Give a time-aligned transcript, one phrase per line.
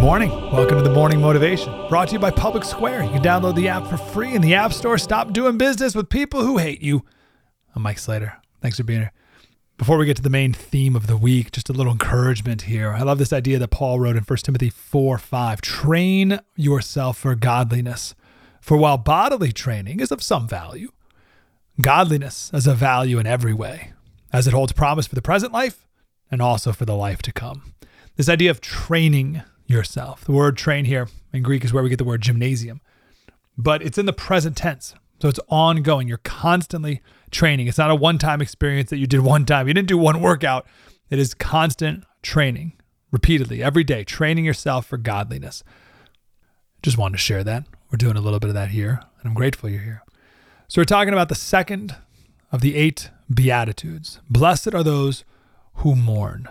[0.00, 0.30] Morning.
[0.50, 3.02] Welcome to the Morning Motivation, brought to you by Public Square.
[3.04, 4.96] You can download the app for free in the App Store.
[4.96, 7.04] Stop doing business with people who hate you.
[7.74, 8.34] I'm Mike Slater.
[8.62, 9.12] Thanks for being here.
[9.76, 12.92] Before we get to the main theme of the week, just a little encouragement here.
[12.92, 15.60] I love this idea that Paul wrote in 1 Timothy 4 5.
[15.60, 18.14] Train yourself for godliness.
[18.62, 20.92] For while bodily training is of some value,
[21.78, 23.92] godliness has a value in every way,
[24.32, 25.86] as it holds promise for the present life
[26.30, 27.74] and also for the life to come.
[28.16, 30.24] This idea of training yourself.
[30.24, 32.80] The word train here in Greek is where we get the word gymnasium,
[33.56, 34.94] but it's in the present tense.
[35.20, 36.08] So it's ongoing.
[36.08, 37.66] You're constantly training.
[37.66, 39.68] It's not a one time experience that you did one time.
[39.68, 40.66] You didn't do one workout.
[41.10, 42.72] It is constant training,
[43.10, 45.62] repeatedly, every day, training yourself for godliness.
[46.82, 47.66] Just wanted to share that.
[47.90, 50.02] We're doing a little bit of that here, and I'm grateful you're here.
[50.68, 51.96] So we're talking about the second
[52.52, 54.20] of the eight Beatitudes.
[54.30, 55.24] Blessed are those
[55.74, 56.48] who mourn,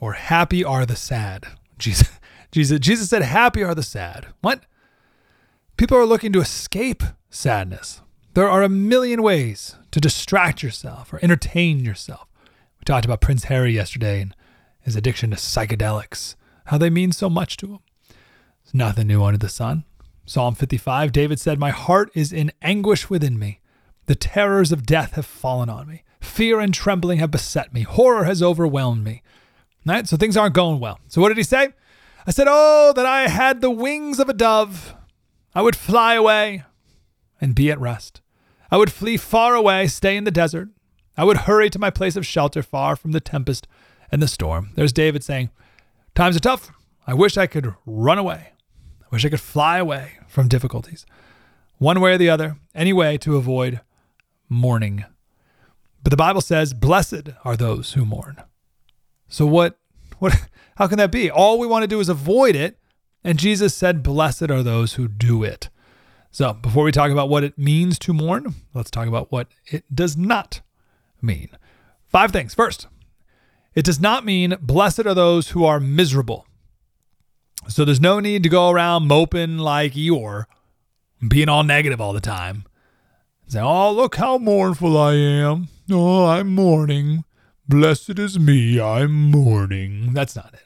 [0.00, 1.46] or happy are the sad.
[1.78, 2.08] Jesus,
[2.56, 4.28] Jesus, Jesus said, Happy are the sad.
[4.40, 4.64] What?
[5.76, 8.00] People are looking to escape sadness.
[8.32, 12.26] There are a million ways to distract yourself or entertain yourself.
[12.80, 14.34] We talked about Prince Harry yesterday and
[14.80, 16.34] his addiction to psychedelics,
[16.64, 17.78] how they mean so much to him.
[18.64, 19.84] It's nothing new under the sun.
[20.24, 23.60] Psalm 55 David said, My heart is in anguish within me.
[24.06, 26.04] The terrors of death have fallen on me.
[26.22, 27.82] Fear and trembling have beset me.
[27.82, 29.22] Horror has overwhelmed me.
[29.84, 30.08] Right?
[30.08, 31.00] So things aren't going well.
[31.06, 31.74] So what did he say?
[32.26, 34.94] I said, Oh, that I had the wings of a dove.
[35.54, 36.64] I would fly away
[37.40, 38.20] and be at rest.
[38.70, 40.68] I would flee far away, stay in the desert.
[41.16, 43.66] I would hurry to my place of shelter, far from the tempest
[44.10, 44.70] and the storm.
[44.74, 45.50] There's David saying,
[46.14, 46.70] Times are tough.
[47.06, 48.52] I wish I could run away.
[49.02, 51.06] I wish I could fly away from difficulties.
[51.78, 53.80] One way or the other, any way to avoid
[54.48, 55.04] mourning.
[56.02, 58.42] But the Bible says, Blessed are those who mourn.
[59.28, 59.78] So what
[60.18, 60.34] what
[60.76, 61.30] how can that be?
[61.30, 62.78] All we want to do is avoid it,
[63.24, 65.68] and Jesus said, Blessed are those who do it.
[66.30, 69.84] So before we talk about what it means to mourn, let's talk about what it
[69.94, 70.60] does not
[71.22, 71.48] mean.
[72.06, 72.54] Five things.
[72.54, 72.88] First,
[73.74, 76.46] it does not mean blessed are those who are miserable.
[77.68, 80.44] So there's no need to go around moping like Eeyore,
[81.26, 82.64] being all negative all the time.
[83.48, 85.68] Say, oh, look how mournful I am.
[85.90, 87.24] Oh, I'm mourning.
[87.68, 90.12] Blessed is me, I'm mourning.
[90.12, 90.62] That's not it.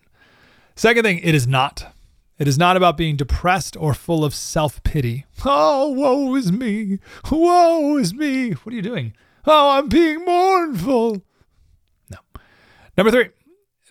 [0.75, 1.95] Second thing, it is not.
[2.39, 5.27] It is not about being depressed or full of self pity.
[5.45, 6.99] Oh, woe is me.
[7.31, 8.53] Woe is me.
[8.53, 9.15] What are you doing?
[9.47, 11.23] Oh, I'm being mournful.
[12.11, 12.19] No.
[12.97, 13.29] Number three,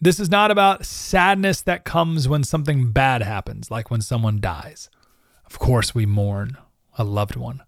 [0.02, 4.90] this is not about sadness that comes when something bad happens, like when someone dies.
[5.46, 6.58] Of course, we mourn
[6.98, 7.64] a loved one,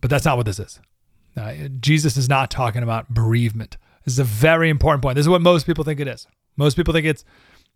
[0.00, 0.80] but that's not what this is.
[1.36, 3.76] Uh, Jesus is not talking about bereavement.
[4.04, 5.16] This is a very important point.
[5.16, 6.26] This is what most people think it is.
[6.56, 7.24] Most people think it's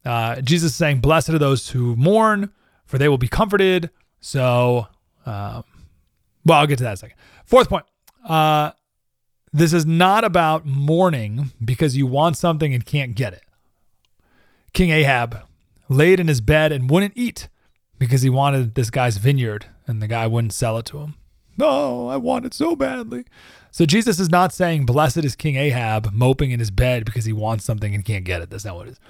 [0.04, 2.50] uh, Jesus saying, Blessed are those who mourn,
[2.86, 3.90] for they will be comforted.
[4.20, 4.86] So,
[5.26, 5.64] um,
[6.44, 7.16] well, I'll get to that in a second.
[7.44, 7.84] Fourth point.
[8.26, 8.72] Uh,
[9.52, 13.42] this is not about mourning because you want something and can't get it.
[14.72, 15.42] King Ahab
[15.88, 17.48] laid in his bed and wouldn't eat
[17.98, 21.14] because he wanted this guy's vineyard and the guy wouldn't sell it to him.
[21.58, 23.24] No, I want it so badly.
[23.70, 27.32] So Jesus is not saying, Blessed is King Ahab moping in his bed because he
[27.32, 28.50] wants something and can't get it.
[28.50, 29.00] That's not what it is.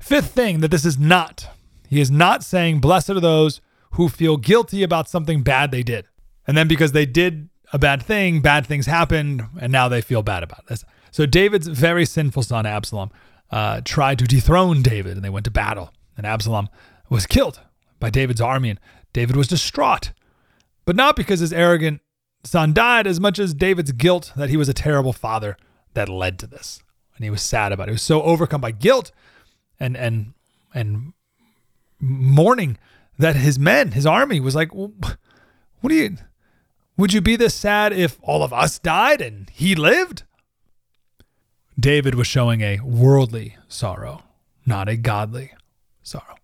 [0.00, 1.48] Fifth thing that this is not,
[1.88, 3.60] he is not saying, Blessed are those
[3.92, 6.06] who feel guilty about something bad they did.
[6.46, 10.22] And then because they did a bad thing, bad things happened, and now they feel
[10.22, 10.84] bad about this.
[11.10, 13.10] So David's very sinful son, Absalom,
[13.50, 15.92] uh, tried to dethrone David, and they went to battle.
[16.16, 16.68] And Absalom
[17.08, 17.60] was killed
[18.00, 18.80] by David's army, and
[19.12, 20.12] David was distraught.
[20.84, 22.00] But not because his arrogant
[22.44, 25.56] son died, as much as David's guilt that he was a terrible father
[25.94, 26.82] that led to this.
[27.16, 27.92] And he was sad about it.
[27.92, 29.12] He was so overcome by guilt
[29.78, 30.34] and and
[30.74, 31.12] and
[32.00, 32.76] mourning
[33.18, 34.92] that his men, his army, was like, well,
[35.80, 36.16] "What do you?
[36.96, 40.24] Would you be this sad if all of us died and he lived?"
[41.78, 44.22] David was showing a worldly sorrow,
[44.66, 45.52] not a godly
[46.02, 46.36] sorrow.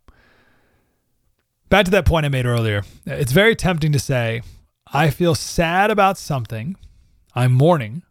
[1.70, 2.82] Back to that point I made earlier.
[3.06, 4.43] It's very tempting to say,
[4.93, 6.75] I feel sad about something,
[7.32, 8.02] I'm mourning.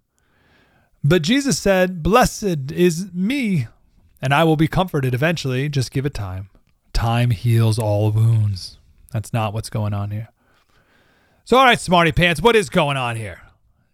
[1.03, 3.67] But Jesus said, Blessed is me,
[4.21, 5.67] and I will be comforted eventually.
[5.67, 6.49] Just give it time.
[6.93, 8.77] Time heals all wounds.
[9.11, 10.29] That's not what's going on here.
[11.43, 13.41] So, all right, smarty pants, what is going on here?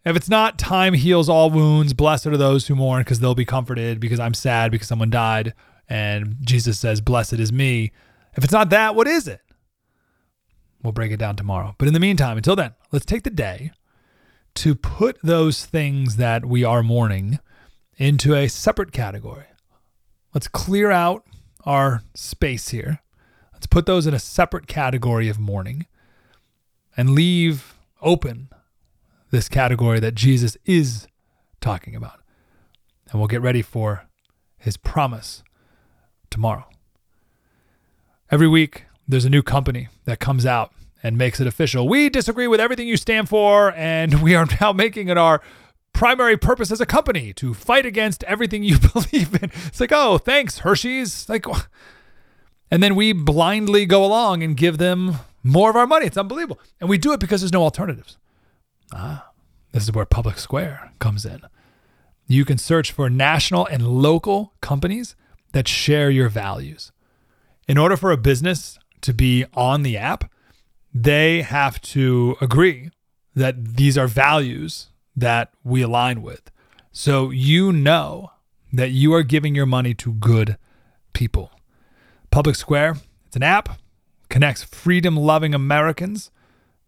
[0.05, 3.45] If it's not time heals all wounds, blessed are those who mourn because they'll be
[3.45, 5.55] comforted because I'm sad because someone died.
[5.89, 7.91] And Jesus says, Blessed is me.
[8.37, 9.41] If it's not that, what is it?
[10.85, 11.73] We'll break it down tomorrow.
[11.79, 13.71] But in the meantime, until then, let's take the day
[14.53, 17.39] to put those things that we are mourning
[17.97, 19.45] into a separate category.
[20.35, 21.25] Let's clear out
[21.65, 22.99] our space here.
[23.51, 25.87] Let's put those in a separate category of mourning
[26.95, 28.49] and leave open
[29.31, 31.07] this category that Jesus is
[31.61, 32.19] talking about.
[33.09, 34.05] And we'll get ready for
[34.59, 35.41] his promise
[36.29, 36.69] tomorrow.
[38.29, 40.71] Every week, there's a new company that comes out
[41.03, 41.87] and makes it official.
[41.87, 45.41] We disagree with everything you stand for, and we are now making it our
[45.93, 49.51] primary purpose as a company to fight against everything you believe in.
[49.67, 51.29] It's like, oh, thanks, Hershey's.
[51.29, 51.45] Like,
[52.69, 56.07] and then we blindly go along and give them more of our money.
[56.07, 56.59] It's unbelievable.
[56.81, 58.17] And we do it because there's no alternatives.
[58.93, 59.29] Ah,
[59.71, 61.41] this is where Public Square comes in.
[62.27, 65.15] You can search for national and local companies
[65.51, 66.91] that share your values.
[67.67, 70.31] In order for a business to be on the app,
[70.93, 72.89] they have to agree
[73.35, 76.49] that these are values that we align with.
[76.91, 78.31] So you know
[78.73, 80.57] that you are giving your money to good
[81.13, 81.51] people.
[82.31, 82.97] Public Square,
[83.27, 83.79] it's an app,
[84.29, 86.31] connects freedom loving Americans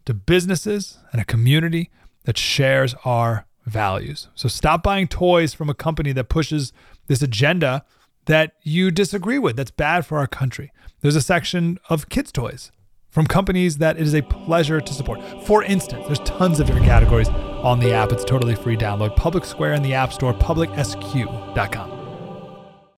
[0.06, 1.92] to businesses and a community
[2.24, 4.28] that shares our values.
[4.34, 6.74] So stop buying toys from a company that pushes
[7.08, 7.86] this agenda
[8.27, 10.71] that you disagree with that's bad for our country.
[11.01, 12.71] There's a section of kids' toys
[13.09, 15.19] from companies that it is a pleasure to support.
[15.45, 18.12] For instance, there's tons of different categories on the app.
[18.12, 19.15] It's totally free download.
[19.15, 21.96] Public Square in the App Store, publicsq.com.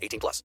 [0.00, 0.42] 18 plus.